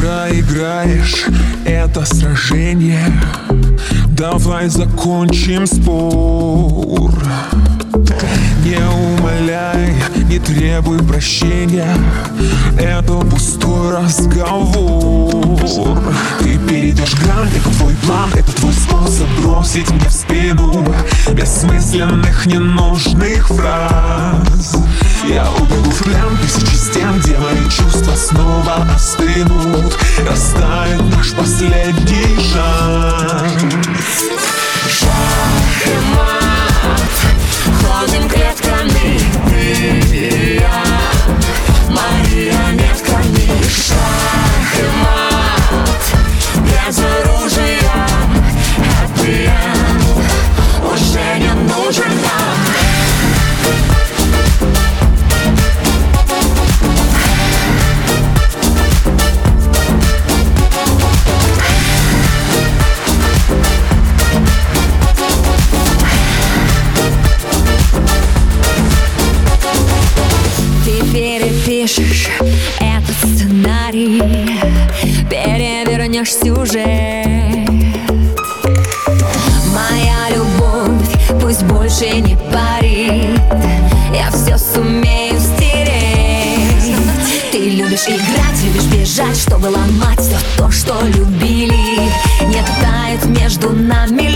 [0.00, 1.26] проиграешь
[1.66, 3.12] это сражение.
[4.16, 7.12] Давай закончим спор
[10.70, 11.96] требуй прощения.
[12.78, 15.98] Это пустой разговор.
[16.38, 20.94] Ты перейдешь грань, это твой план Это твой способ бросить мне в спину
[21.32, 24.76] Бессмысленных, ненужных фраз.
[25.28, 29.98] Я убегу в плен тысячи стен Где мои чувства снова остынут
[30.28, 34.24] Растает наш последний шанс
[34.88, 36.39] Шах и мат
[71.64, 72.28] перепишешь
[72.80, 74.20] этот сценарий
[75.28, 77.68] Перевернешь сюжет.
[79.72, 83.40] Моя любовь пусть больше не парит
[84.14, 86.96] Я все сумею стереть.
[87.52, 92.10] Ты любишь играть, любишь бежать Чтобы ломать все то, что любили.
[92.46, 94.29] Не тает между нами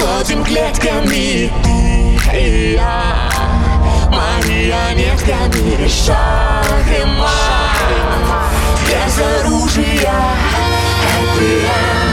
[0.00, 1.52] ходим клетками.
[1.62, 3.30] Ты и я
[4.10, 7.30] Марионетками Шахрема
[8.86, 10.20] Без оружия.
[11.16, 12.10] ЭПМ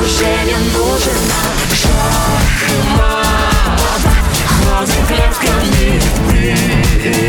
[0.00, 1.22] Уже не нужен
[1.70, 3.12] Шахрема
[4.62, 5.88] Ходим клетками.
[6.30, 7.27] Ты и я